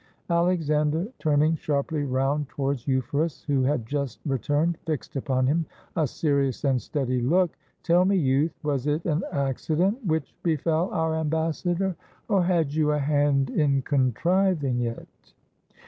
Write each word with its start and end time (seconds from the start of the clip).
Alexander, 0.31 1.07
turning 1.19 1.55
sharply 1.55 2.01
round 2.05 2.49
towards 2.49 2.87
Euphorus, 2.87 3.43
who 3.45 3.61
had 3.61 3.85
just 3.85 4.19
returned, 4.25 4.75
fixed 4.87 5.15
upon 5.15 5.45
him 5.45 5.63
a 5.95 6.07
serious 6.07 6.63
and 6.63 6.81
steady 6.81 7.21
look. 7.21 7.55
''Tell 7.83 8.03
me, 8.03 8.15
youth, 8.15 8.57
was 8.63 8.87
it 8.87 9.05
an 9.05 9.21
accident 9.31 10.03
which 10.03 10.33
be 10.41 10.55
fell 10.55 10.89
our 10.89 11.13
ambassador, 11.15 11.95
or 12.27 12.43
had 12.43 12.73
you 12.73 12.93
a 12.93 12.97
hand 12.97 13.51
in 13.51 13.83
contriving 13.83 14.81
it? 14.81 15.35